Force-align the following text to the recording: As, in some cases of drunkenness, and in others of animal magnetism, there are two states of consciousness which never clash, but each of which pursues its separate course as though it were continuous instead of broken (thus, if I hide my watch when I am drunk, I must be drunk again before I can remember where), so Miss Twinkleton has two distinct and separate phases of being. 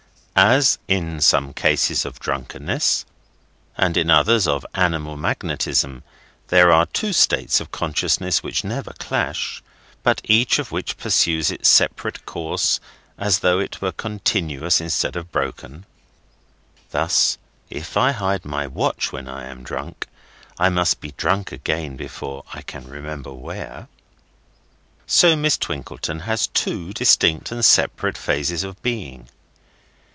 As, 0.33 0.79
in 0.87 1.19
some 1.21 1.53
cases 1.53 2.03
of 2.03 2.19
drunkenness, 2.19 3.05
and 3.77 3.95
in 3.95 4.09
others 4.09 4.47
of 4.47 4.65
animal 4.73 5.15
magnetism, 5.15 6.03
there 6.47 6.71
are 6.71 6.87
two 6.87 7.13
states 7.13 7.59
of 7.59 7.69
consciousness 7.69 8.41
which 8.41 8.63
never 8.63 8.93
clash, 8.93 9.61
but 10.01 10.21
each 10.23 10.57
of 10.57 10.71
which 10.71 10.97
pursues 10.97 11.51
its 11.51 11.69
separate 11.69 12.25
course 12.25 12.79
as 13.19 13.39
though 13.39 13.59
it 13.59 13.81
were 13.83 13.91
continuous 13.91 14.81
instead 14.81 15.15
of 15.15 15.31
broken 15.31 15.85
(thus, 16.89 17.37
if 17.69 17.95
I 17.95 18.11
hide 18.11 18.43
my 18.43 18.65
watch 18.65 19.11
when 19.11 19.27
I 19.27 19.45
am 19.45 19.63
drunk, 19.63 20.07
I 20.57 20.69
must 20.69 21.01
be 21.01 21.11
drunk 21.11 21.51
again 21.51 21.95
before 21.97 22.45
I 22.51 22.63
can 22.63 22.87
remember 22.87 23.33
where), 23.33 23.89
so 25.05 25.35
Miss 25.35 25.57
Twinkleton 25.57 26.21
has 26.21 26.47
two 26.47 26.93
distinct 26.93 27.51
and 27.51 27.63
separate 27.63 28.17
phases 28.17 28.63
of 28.63 28.81
being. 28.81 29.27